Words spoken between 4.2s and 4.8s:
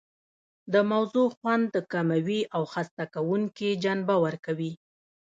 ورکوي.